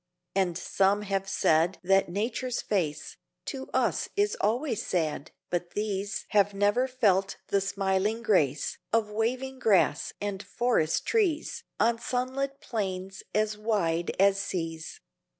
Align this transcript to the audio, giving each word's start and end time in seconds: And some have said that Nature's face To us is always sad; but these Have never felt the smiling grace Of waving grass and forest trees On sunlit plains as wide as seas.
And 0.35 0.57
some 0.57 1.03
have 1.03 1.29
said 1.29 1.77
that 1.83 2.09
Nature's 2.09 2.59
face 2.59 3.17
To 3.45 3.69
us 3.71 4.09
is 4.15 4.35
always 4.41 4.83
sad; 4.83 5.29
but 5.51 5.73
these 5.75 6.25
Have 6.29 6.55
never 6.55 6.87
felt 6.87 7.37
the 7.49 7.61
smiling 7.61 8.23
grace 8.23 8.79
Of 8.91 9.11
waving 9.11 9.59
grass 9.59 10.11
and 10.19 10.41
forest 10.41 11.05
trees 11.05 11.63
On 11.79 11.99
sunlit 11.99 12.61
plains 12.61 13.21
as 13.35 13.59
wide 13.59 14.09
as 14.19 14.39
seas. 14.39 15.01